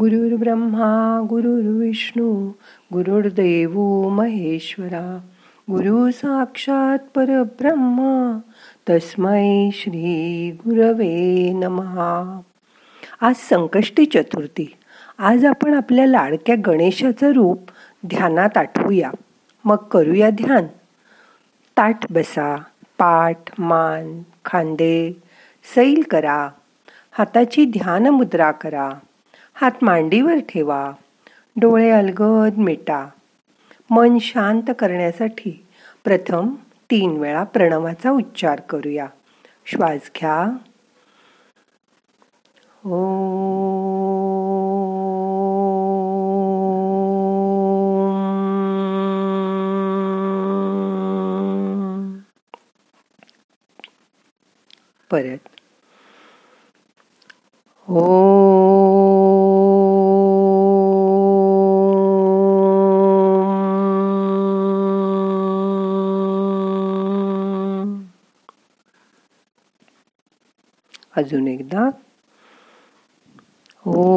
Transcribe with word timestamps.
गुरुर्ब्रह्मा 0.00 1.26
गुरुर्विष्णू 1.30 2.52
गुरुर्देव 2.92 3.80
महेश्वरा. 4.08 5.20
गुरु 5.70 6.10
साक्षात 6.10 6.98
परब्रह्मा 7.14 8.38
तस्मै 8.90 9.70
श्री 9.72 10.50
गुरवे 10.50 11.52
नमहा 11.52 12.40
आज 13.20 13.34
संकष्टी 13.34 14.06
चतुर्थी. 14.06 14.76
आज 15.18 15.44
आपण 15.44 15.74
आपल्या 15.74 16.06
लाडक्या 16.06 16.56
गणेशाचं 16.66 17.32
रूप 17.32 17.60
ध्यानात 18.06 18.56
आठवूया. 18.56 19.10
मग 19.64 19.76
करूया 19.76 20.30
ध्यान. 20.30 20.64
ताट 21.76 22.12
बसा 22.12 22.56
पाठ 22.98 23.60
मान 23.60 24.22
खांदे 24.44 25.22
सैल 25.74 26.02
करा. 26.10 26.48
हाताची 27.12 27.64
ध्यान 27.64 28.06
मुद्रा 28.06 28.50
करा. 28.50 28.90
हात 29.60 29.70
मांडीवर 29.82 30.34
ठेवा. 30.48 30.92
डोळे 31.56 31.90
अलगद 31.90 32.58
मिटा. 32.58 33.06
मन 33.90 34.18
शांत 34.18 34.62
करण्यासाठी 34.78 35.66
प्रथम 36.04 36.54
तीन 36.90 37.16
वेळा 37.16 37.44
प्रणवाचा 37.44 38.10
उच्चार 38.10 38.60
करूया. 38.60 39.06
श्वास 39.66 40.10
घ्या. 40.16 40.46
ओ 42.84 43.22
परत. 55.10 55.48
ओ 57.88 58.35
अजून 71.16 71.48
एकदा. 71.48 71.90
ओ. 73.86 74.16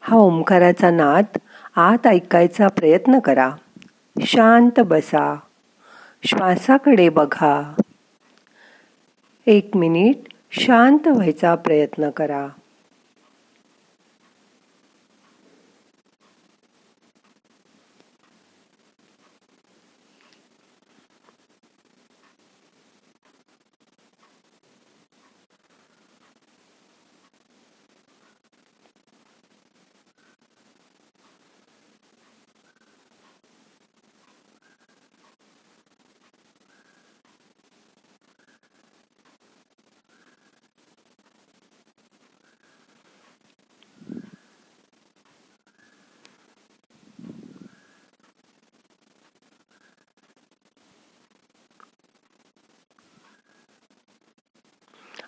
हा 0.00 0.16
ओंकाराचा 0.16 0.90
नाद 0.90 1.24
आत 1.76 2.06
ऐकायचा 2.06 2.68
प्रयत्न 2.68 3.18
करा. 3.18 3.50
शांत 4.20 4.80
बसा. 4.80 5.36
श्वासाकडे 6.24 7.08
बघा. 7.08 7.74
एक 9.46 9.76
मिनिट 9.76 10.16
शांत 10.52 11.08
व्हायचा 11.08 11.54
प्रयत्न 11.54 12.10
करा. 12.10 12.48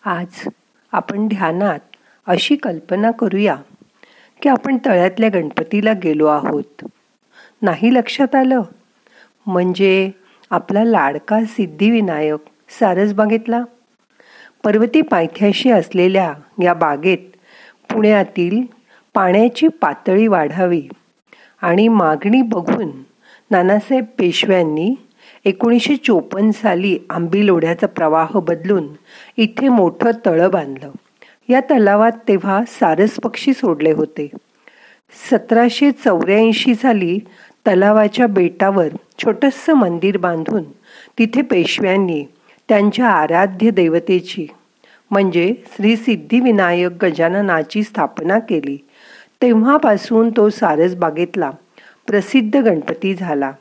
आज 0.07 0.49
आपण 0.93 1.29
ध्यानात 1.29 1.79
अशी 2.27 2.57
कल्पना 2.57 3.11
करूया 3.11 3.57
की 4.43 4.49
आपण 4.49 4.77
तळ्यातल्या 4.87 5.29
गणपतीला 5.35 5.93
गेलो 5.93 6.27
आहोत. 6.27 6.85
नाही 7.63 7.95
लक्षात 7.95 8.35
आलं? 8.35 8.63
म्हणजे 9.47 10.11
आपला 10.51 10.85
लाडका 10.85 11.41
सिद्धिविनायक 11.45 12.41
सारस 12.81 13.13
बागेतला 13.13 13.63
पर्वती 14.65 15.01
पायथ्याशी 15.01 15.71
असलेल्या 15.71 16.33
या 16.63 16.75
बागेत 16.75 17.37
पुण्यातील 17.93 18.63
पाण्याची 19.15 19.69
पातळी 19.69 20.27
वाढावी 20.27 20.89
आणि 21.61 21.89
मागणी 21.89 22.43
बघून 22.43 22.91
नानासाहेब 23.51 24.05
पेशव्यांनी 24.19 24.95
एकोणीसशे 25.47 25.97
चोपन्न 25.97 26.51
साली 26.51 26.99
आंबी 27.11 27.47
लोढ्याचा 27.47 27.87
प्रवाह 27.87 28.39
बदलून 28.39 28.89
इथे 29.37 29.69
मोठं 29.69 30.11
तळं 30.27 30.51
बांधलं. 30.51 30.91
या 31.49 31.61
तलावात 31.61 32.13
तेव्हा 32.29 32.61
सारस 32.67 33.11
पक्षी 33.11 33.53
सोडले 33.53 33.93
होते. 33.93 34.31
सतराशे 35.31 35.91
चौऱ्याऐंशी 35.91 36.75
साली 36.75 37.19
तलावाच्या 37.67 38.27
बेटावर 38.27 38.89
छोटंसं 39.19 39.75
मंदिर 39.75 40.17
बांधून 40.17 40.63
तिथे 41.19 41.43
पेशव्यांनी 41.43 42.25
त्यांच्या 42.69 43.07
आराध्य 43.07 43.71
देवतेची 43.71 44.47
म्हणजे 45.11 45.55
श्री 45.77 45.97
सिद्धिविनायक 45.97 47.05
गजाननाची 47.05 47.83
स्थापना 47.83 48.39
केली. 48.39 48.79
तेव्हापासून 49.43 50.31
तो 50.37 50.49
सारसबागेतला 50.51 51.51
प्रसिद्ध 52.07 52.57
गणपती 52.57 53.15
झाला. 53.15 53.53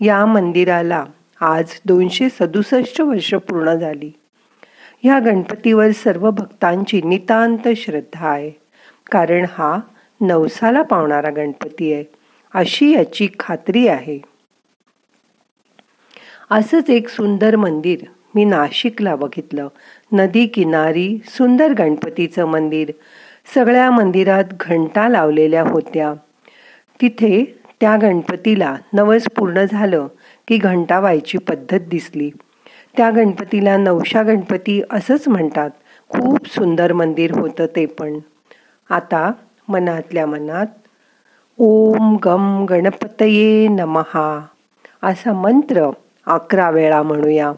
या 0.00 0.26
मंदिराला 0.26 1.04
आज 1.40 1.64
दोनशे 1.84 2.28
सदुसष्ट 2.28 3.00
वर्ष 3.00 3.34
पूर्ण 3.34 3.74
झाली. 3.74 4.12
ह्या 5.02 5.18
गणपतीवर 5.18 5.90
सर्व 5.90 6.30
भक्तांची 6.30 7.02
नितांत 7.02 7.68
श्रद्धा 7.76 8.28
आहे. 8.28 8.50
कारण 9.10 9.46
हा 9.52 9.78
नवसाला 10.20 10.82
पावणारा 10.82 11.30
गणपती 11.30 11.92
आहे 11.92 12.04
अशी 12.54 12.94
याची 12.94 13.28
खात्री 13.38 13.88
आहे. 13.88 14.18
असंच 16.50 16.90
एक 16.90 17.08
सुंदर 17.08 17.56
मंदिर 17.56 17.98
मी 18.34 18.44
नाशिकला 18.44 19.16
बघितलं. 19.16 19.68
नदी 20.12 20.46
किनारी 20.46 21.18
सुंदर 21.26 21.72
गणपतीचं 21.72 22.44
मंदिर. 22.44 22.90
सगळ्या 23.54 23.90
मंदिरात 23.90 24.44
घंटा 24.60 25.08
लावलेल्या 25.08 25.62
होत्या. 25.62 26.14
तिथे 27.00 27.60
त्या 27.80 27.96
गणपतीला 27.96 28.76
नवस 28.92 29.24
पूर्ण 29.36 29.64
झालं. 29.72 30.06
की 30.48 30.56
घंटा 30.56 31.00
व्हायची 31.00 31.38
पद्धत 31.38 31.80
दिसली. 31.80 32.30
त्या 32.96 33.10
गणपतीला 33.10 33.76
नवशा 33.76 34.22
गणपती 34.22 34.82
असंच 34.90 35.28
म्हणतात. 35.28 35.70
खूप 36.08 36.46
सुंदर 36.46 36.92
मंदिर 36.92 37.38
होतं 37.38 37.66
ते 37.76 37.86
पण. 37.86 38.18
आता 38.90 39.32
मनातल्या 39.68 40.26
मनात 40.26 40.66
ओम 41.58 42.16
गम 42.24 42.64
गणपतये 42.64 43.68
नमहा 43.68 44.46
असा 45.02 45.32
मंत्र 45.32 45.90
अकरा 46.26 46.70
वेळा 46.70 47.02
म्हणूया. 47.02 47.52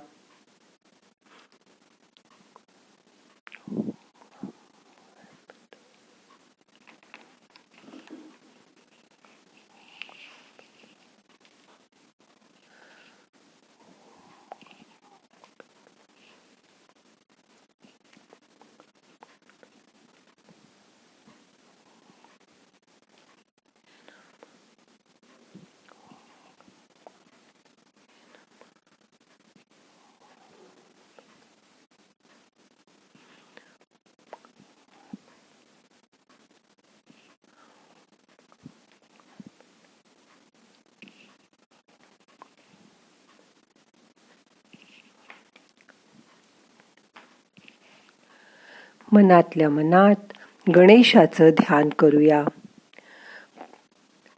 मनातल्या 49.13 49.71
मनात 49.71 50.33
गणेशाचं 50.77 51.51
ध्यान 51.51 51.89
करूया. 51.89 52.45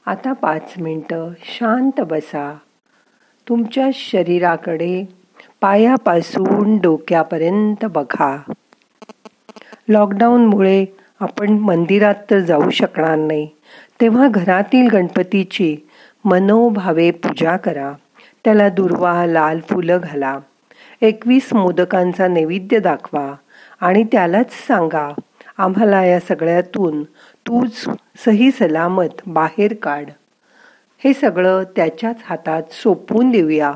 आता 0.07 0.33
पाच 0.33 0.75
मिनटं 0.79 1.31
शांत 1.43 2.01
बसा. 2.01 2.59
तुमच्या 3.49 3.89
शरीराकडे 3.95 5.09
पायापासून 5.61 6.79
डोक्यापर्यंत 6.79 7.85
बघा. 7.85 8.37
लॉकडाऊनमुळे 9.89 10.85
आपण 11.21 11.49
मंदिरात 11.49 12.15
तर 12.31 12.39
जाऊ 12.39 12.71
शकणार 12.71 13.17
नाही. 13.17 13.49
तेव्हा 14.01 14.29
घरातील 14.29 14.89
गणपतीची 14.89 15.77
मनोभावे 16.25 17.11
पूजा 17.11 17.57
करा. 17.57 17.93
त्याला 18.45 18.69
दुर्वा 18.69 19.27
लाल 19.27 19.61
फुलं 19.61 20.01
घाला. 20.03 20.39
एकवीस 21.01 21.53
मोदकांचा 21.53 22.29
नैवेद्य 22.29 22.79
दाखवा. 22.79 23.35
आणि 23.83 24.05
त्यालाच 24.05 24.67
सांगा 24.67 25.09
आम्हाला 25.59 26.05
या 26.05 26.21
सगळ्यातून 26.21 27.03
तूच 27.47 27.85
सही 28.17 28.51
सलामत 28.51 29.21
बाहेर 29.27 29.75
काढ. 29.75 30.11
हे 31.05 31.15
सगळं 31.15 31.63
त्याच्याच 31.77 32.17
हातात 32.25 32.63
सोपवून 32.71 33.31
देऊया 33.31 33.73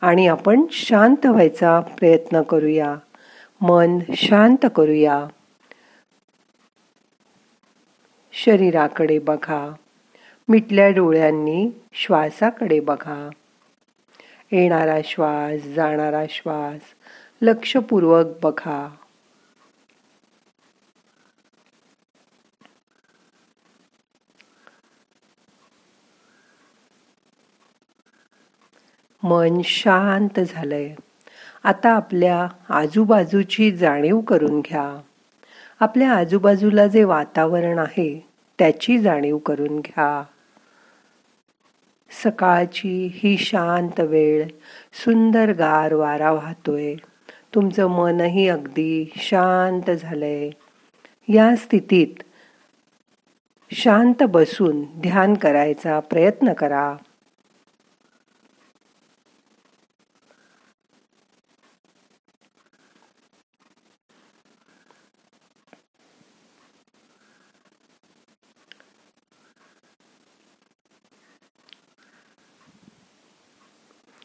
आणि 0.00 0.26
आपण 0.26 0.62
शांत 0.70 1.26
व्हायचा 1.26 1.80
प्रयत्न 1.80 2.42
करूया. 2.42 2.94
मन 3.60 3.98
शांत 4.16 4.66
करूया. 4.76 5.26
शरीराकडे 8.32 9.18
बघा. 9.18 9.72
मिटल्या 10.48 10.90
डोळ्यांनी 10.90 11.70
श्वासाकडे 11.92 12.80
बघा. 12.80 13.30
येणारा 14.52 14.98
श्वास 15.04 15.64
जाणारा 15.64 16.24
श्वास 16.30 16.80
लक्षपूर्वक 17.42 18.26
बघा. 18.42 18.88
मन 29.22 29.60
शांत 29.64 30.40
झालंय. 30.40 30.94
आता 31.64 31.90
आपल्या 31.90 32.48
आजूबाजूची 32.68 33.70
जाणीव 33.70 34.20
करून 34.20 34.60
घ्या. 34.60 35.00
आपल्या 35.80 36.12
आजूबाजूला 36.12 36.86
जे 36.86 37.04
वातावरण 37.04 37.78
आहे 37.78 38.26
त्याची 38.58 38.98
जाणीव 38.98 39.38
करून 39.38 39.80
घ्या. 39.80 40.22
सकाळची 42.24 43.10
ही 43.14 43.38
शांत 43.38 44.00
वेळ 44.00 44.46
सुंदर 45.04 45.52
गार 45.52 45.94
वारा 45.94 46.30
वाहतोय. 46.30 46.94
तुमचं 47.54 47.86
मनही 47.86 48.48
अगदी 48.48 49.12
शांत 49.16 49.90
झालंय. 49.90 50.50
या 51.28 51.56
स्थितीत 51.56 52.22
शांत 53.72 54.22
बसून 54.22 54.82
ध्यान 54.82 55.34
करायचा 55.34 56.00
प्रयत्न 56.00 56.52
करा. 56.52 56.96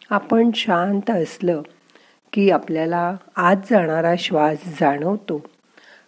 आपण 0.10 0.50
शांत 0.56 1.10
असलं 1.10 1.62
की 2.34 2.50
आपल्याला 2.52 3.16
आज 3.36 3.58
जाणारा 3.72 4.14
श्वास 4.20 4.58
जाणवतो. 4.80 5.46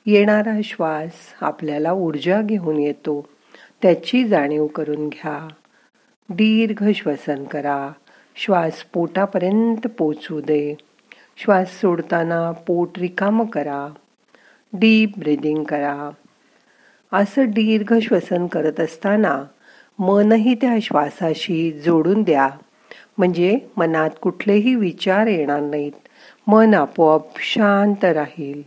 येणारा 0.06 0.60
श्वास 0.64 1.12
आपल्याला 1.42 1.92
ऊर्जा 1.92 2.42
घेऊन 2.42 2.80
येतो. 2.80 3.28
त्याची 3.82 4.28
जाणीव 4.28 4.68
करून 4.68 5.10
घ्या. 5.10 5.48
दीर्घ 6.30 6.90
श्वसन 6.96 7.44
करा. 7.44 7.92
श्वास 8.36 8.84
पोटापर्यंत 8.94 9.88
पोचू 9.88 10.42
दे. 10.42 10.78
श्वास 11.38 11.82
सोडताना 11.82 12.52
पोट 12.52 12.98
रिकाम 12.98 13.44
करा. 13.44 13.94
डीप 14.74 15.12
ब्रिदिंग 15.18 15.64
करा. 15.64 16.10
असं 17.14 17.46
दीर्घ 17.46 17.94
श्वसन 18.02 18.48
करत 18.48 18.80
असताना 18.80 19.44
मनही 20.00 20.56
त्या 20.56 20.76
श्वासाशी 20.82 21.72
जोडून 21.72 22.24
द्या. 22.24 22.50
म्हणजे 23.20 23.60
मनात 23.78 24.10
कुठलेही 24.22 24.76
विचार 24.76 25.28
येणार 25.28 25.60
नाहीत. 25.60 25.92
मन 26.48 26.74
आपोआप 26.74 27.40
शांत 27.40 28.06
राहील. 28.06 28.62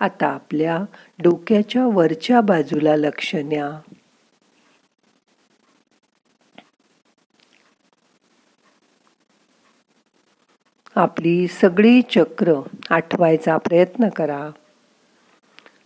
आता 0.00 0.26
आपल्या 0.26 0.78
डोक्याच्या 1.22 1.86
वरच्या 1.86 2.40
बाजूला 2.40 2.96
लक्ष 2.96 3.34
न्या 3.34 3.95
आपली 10.96 11.48
सगळी 11.48 12.02
चक्र 12.02 12.54
आठवायचा 12.90 13.56
प्रयत्न 13.56 14.08
करा. 14.08 14.50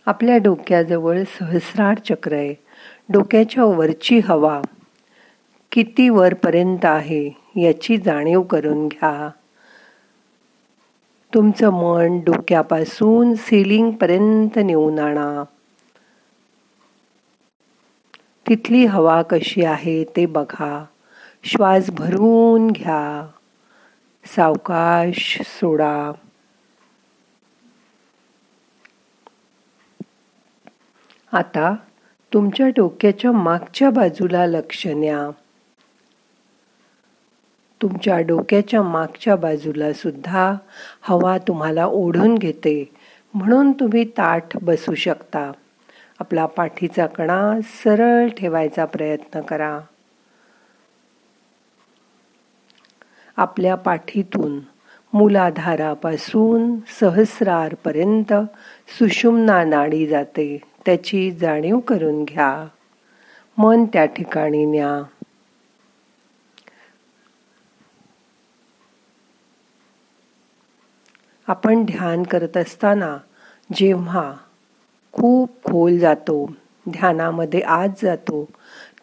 आपल्या 0.05 0.37
डोक्याजवळ 0.37 1.23
सहस्रार 1.39 1.97
चक्र 2.09 2.33
आहे. 2.33 2.55
डोक्याच्या 3.09 3.63
वरची 3.63 4.19
हवा 4.19 4.61
किती 5.71 6.09
वरपर्यंत 6.09 6.85
आहे 6.85 7.29
याची 7.55 7.97
जाणीव 7.97 8.41
करून 8.41 8.87
घ्या. 8.87 9.29
तुमचं 11.33 11.69
मन 11.69 12.19
डोक्यापासून 12.19 13.33
सिलिंगपर्यंत 13.35 14.59
नेऊन 14.59 14.99
आणा. 14.99 15.43
तिथली 18.49 18.85
हवा 18.85 19.21
कशी 19.21 19.65
आहे 19.65 20.03
ते 20.03 20.25
बघा. 20.25 20.85
श्वास 21.43 21.89
भरून 21.89 22.67
घ्या. 22.67 23.27
सावकाश 24.25 25.41
सोडा. 25.41 26.11
आता 31.33 31.75
तुमच्या 32.33 32.67
डोक्याच्या 32.67 33.31
मागच्या 33.31 33.89
बाजूला 33.89 34.45
लक्ष 34.45 34.87
न्या 34.87 35.29
तुमच्या 37.81 38.19
डोक्याच्या 38.19 38.81
मागच्या 38.83 39.35
बाजूला 39.35 39.93
सुद्धा 39.93 40.55
हवा 41.01 41.37
तुम्हाला 41.37 41.85
ओढून 41.85 42.35
घेते 42.35 42.93
म्हणून 43.33 43.71
तुम्ही 43.71 44.03
ताठ 44.05 44.57
बसू 44.61 44.95
शकता. 44.95 45.51
आपला 46.19 46.45
पाठीचा 46.45 47.05
कणा 47.05 47.59
सरळ 47.63 48.27
ठेवायचा 48.27 48.85
प्रयत्न 48.85 49.41
करा. 49.41 49.79
आपल्या 53.41 53.75
पाठीतून 53.75 54.59
मूलाधारापासून 55.13 56.75
सहस्रारपर्यंत 56.99 58.33
सुषुम्ना 58.99 59.63
नाडी 59.63 60.07
जाते 60.07 60.61
त्याची 60.85 61.31
जाणीव 61.31 61.79
करून 61.79 62.23
घ्या. 62.23 62.67
मन 63.57 63.85
त्या 63.85 64.05
ठिकाणी 64.05 64.65
न्या. 64.65 65.03
आपण 71.47 71.83
ध्यान 71.83 72.23
करत 72.23 72.57
असताना 72.57 73.17
जेव्हा 73.73 74.33
खूप 75.11 75.49
खोल 75.63 75.97
जातो 75.97 76.51
ध्यानामध्ये 76.89 77.59
आज 77.59 77.91
जातो 78.03 78.47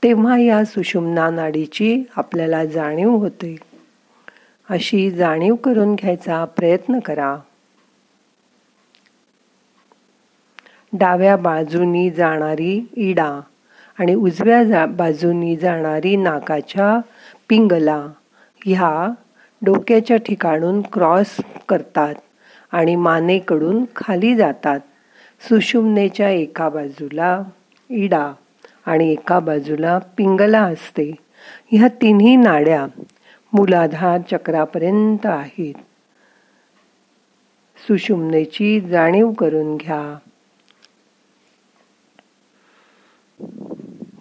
तेव्हा 0.02 0.38
या 0.38 0.64
सुषुम्ना 0.64 1.30
नाडीची 1.30 2.04
आपल्याला 2.16 2.64
जाणीव 2.64 3.10
होते. 3.10 3.67
अशी 4.70 5.10
जाणीव 5.10 5.54
करून 5.54 5.94
घ्यायचा 5.94 6.44
प्रयत्न 6.44 6.98
करा. 6.98 7.36
डाव्या 10.92 11.36
बाजूनी 11.36 12.10
जाणारी 12.10 12.88
इडा 12.96 13.40
आणि 13.98 14.14
उजव्या 14.14 14.64
जा 14.64 14.86
बाजूनी 14.86 15.56
जाणारी 15.56 16.16
नाकाच्या 16.16 17.00
पिंगला 17.48 18.06
ह्या 18.66 19.12
डोक्याच्या 19.62 20.16
ठिकाणून 20.16 20.80
क्रॉस 20.92 21.36
करतात 21.68 22.14
आणि 22.72 22.96
मानेकडून 22.96 23.84
खाली 23.96 24.36
जातात. 24.36 24.80
सुषुम्नेच्या 25.40 26.30
एका 26.30 26.68
बाजूला 26.68 27.42
इडा 27.90 28.32
आणि 28.86 29.12
एका 29.12 29.38
बाजूला 29.38 29.98
पिंगला 29.98 30.62
असते. 30.62 31.14
ह्या 31.70 31.88
तिन्ही 31.88 32.36
नाड्या 32.36 32.86
मूलाधार 33.52 34.20
चक्रापर्यंत 34.30 35.26
आहेत. 35.26 35.74
सुषुम्नेची 37.76 38.80
जाणीव 38.80 39.30
करून 39.30 39.76
घ्या. 39.76 40.18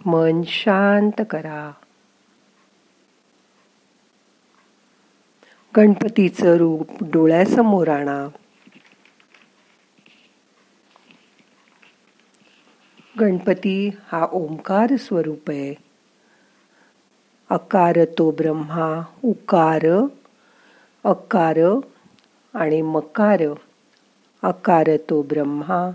मन 0.06 0.42
शांत 0.46 1.22
करा. 1.30 1.72
गणपतीचं 5.76 6.56
रूप 6.56 6.86
डोळ्यासमोर 7.02 7.88
आणा. 7.88 8.28
गणपती 13.20 13.88
हा 14.12 14.26
ओंकार 14.32 14.96
स्वरूप 14.96 15.50
आहे. 15.50 15.87
अकार 17.50 18.04
तो 18.18 18.30
ब्रह्मा 18.30 19.02
उकार 19.24 20.06
अकार 21.04 21.58
आणि 22.54 22.82
मकार. 22.82 23.42
अकार 24.42 24.88
तो 25.10 25.22
ब्रह्मा 25.22 25.90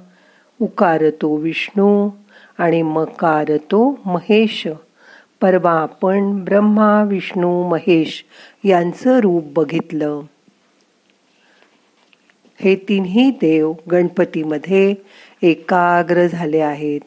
उकार 0.62 1.03
तो 1.10 1.36
विष्णू 1.36 2.10
आणि 2.57 2.81
मकार 2.81 3.57
तो 3.57 4.00
महेश. 4.05 4.67
परवा 5.41 5.72
आपण 5.72 6.43
ब्रह्मा 6.43 7.03
विष्णू 7.03 7.69
महेश 7.69 8.25
यांचं 8.63 9.19
रूप 9.19 9.43
बघितलं. 9.45 10.22
हे 12.60 12.75
तिन्ही 12.75 13.29
देव 13.29 13.74
गणपतीमध्ये 13.91 14.95
एकाग्र 15.41 16.27
झाले 16.27 16.60
आहेत. 16.60 17.01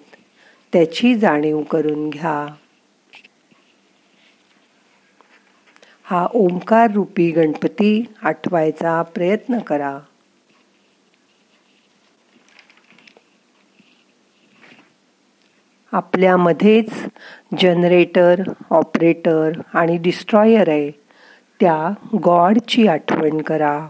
त्याची 0.73 1.15
जाणीव 1.15 1.63
करून 1.63 2.11
घ्या. 2.11 2.55
हा 6.09 6.27
ओंकार 6.35 6.91
रूपी 6.91 7.31
गणपती 7.31 8.05
आठवायचा 8.23 9.03
प्रयत्न 9.03 9.59
करा. 9.59 9.99
आपल्यामध्येच 15.93 17.05
जनरेटर 17.61 18.43
ऑपरेटर 18.71 19.61
आणि 19.75 19.97
डिस्ट्रॉयर 19.97 20.69
आहे. 20.69 20.91
त्या 21.61 21.91
गॉडची 22.25 22.87
आठवण 22.87 23.41
करा. 23.41 23.87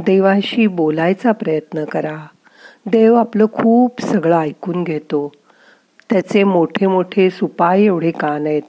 देवाशी 0.00 0.66
बोलायचा 0.66 1.32
प्रयत्न 1.32 1.84
करा. 1.84 2.26
देव 2.86 3.14
आपलं 3.14 3.46
खूप 3.52 4.00
सगळं 4.00 4.38
ऐकून 4.38 4.84
घेतो. 4.84 5.32
त्याचे 6.10 6.44
मोठे 6.44 6.86
मोठे 6.86 7.30
सुपाय 7.30 7.82
एवढे 7.82 8.10
कान 8.10 8.46
आहेत 8.46 8.62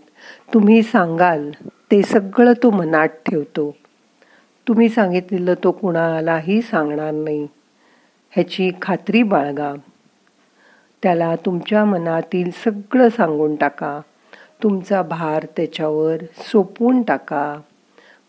तुम्ही 0.53 0.83
सांगाल 0.83 1.51
ते 1.91 2.03
सगळं 2.03 2.53
तो 2.63 2.69
मनात 2.69 3.07
ठेवतो. 3.07 3.75
तुम्ही 4.67 4.89
सांगितलेलं 4.89 5.53
तो 5.63 5.71
कुणालाही 5.71 6.61
सांगणार 6.61 7.11
नाही. 7.11 7.47
ह्याची 8.31 8.71
खात्री 8.81 9.23
बाळगा. 9.23 9.73
त्याला 11.03 11.35
तुमच्या 11.35 11.85
मनातील 11.85 12.51
सगळं 12.51 13.09
सांगून 13.09 13.55
टाका. 13.55 14.01
तुमचा 14.63 15.01
भार 15.01 15.45
त्याच्यावर 15.57 16.17
सोपवून 16.38 17.01
टाका. 17.01 17.57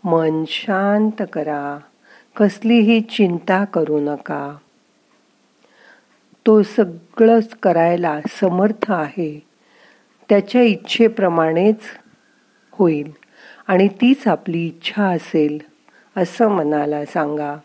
मन 0.05 0.45
शांत 0.47 1.23
करा. 1.33 1.79
कसलीही 2.37 3.01
चिंता 3.01 3.65
करू 3.65 4.01
नका. 4.01 4.57
तो 6.47 6.63
सगळंच 6.63 7.55
करायला 7.55 8.21
समर्थ 8.29 8.93
आहे. 8.93 9.47
त्याच्या 10.29 10.63
इच्छेप्रमाणेच 10.63 11.79
होईल 12.73 13.13
आणि 13.67 13.89
तीच 13.89 14.29
आपली 14.29 14.67
इच्छा 14.67 15.05
असेल 15.05 15.59
असं 16.17 16.49
मनाला 16.49 17.05
सांगा. 17.05 17.57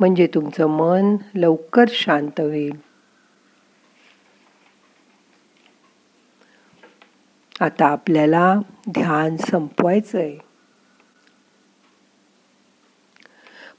म्हणजे 0.00 0.26
तुमचं 0.26 0.66
मन 0.66 1.16
लवकर 1.34 1.84
शांत 1.88 2.40
होईल. 2.40 2.76
आता 7.60 7.86
आपल्याला 7.86 8.54
ध्यान 8.90 9.36
संपवायचं 9.36 10.18
आहे 10.18 10.53